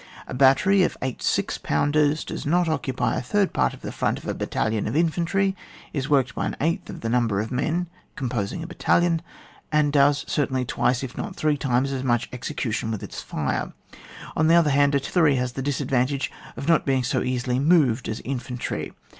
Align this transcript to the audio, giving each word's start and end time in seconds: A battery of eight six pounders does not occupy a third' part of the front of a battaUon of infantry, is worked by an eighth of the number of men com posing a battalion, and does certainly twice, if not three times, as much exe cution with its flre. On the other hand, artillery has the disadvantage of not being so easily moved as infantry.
A 0.25 0.33
battery 0.33 0.81
of 0.81 0.97
eight 1.03 1.21
six 1.21 1.59
pounders 1.59 2.25
does 2.25 2.43
not 2.43 2.67
occupy 2.67 3.15
a 3.17 3.21
third' 3.21 3.53
part 3.53 3.75
of 3.75 3.81
the 3.81 3.91
front 3.91 4.17
of 4.17 4.27
a 4.27 4.33
battaUon 4.33 4.87
of 4.87 4.95
infantry, 4.95 5.55
is 5.93 6.09
worked 6.09 6.33
by 6.33 6.47
an 6.47 6.55
eighth 6.59 6.89
of 6.89 7.01
the 7.01 7.07
number 7.07 7.39
of 7.39 7.51
men 7.51 7.85
com 8.15 8.27
posing 8.27 8.63
a 8.63 8.65
battalion, 8.67 9.21
and 9.71 9.93
does 9.93 10.25
certainly 10.27 10.65
twice, 10.65 11.03
if 11.03 11.15
not 11.19 11.35
three 11.35 11.55
times, 11.55 11.91
as 11.91 12.03
much 12.03 12.27
exe 12.33 12.49
cution 12.53 12.89
with 12.89 13.03
its 13.03 13.23
flre. 13.23 13.73
On 14.35 14.47
the 14.47 14.55
other 14.55 14.71
hand, 14.71 14.95
artillery 14.95 15.35
has 15.35 15.51
the 15.51 15.61
disadvantage 15.61 16.31
of 16.57 16.67
not 16.67 16.83
being 16.83 17.03
so 17.03 17.21
easily 17.21 17.59
moved 17.59 18.09
as 18.09 18.21
infantry. 18.21 18.93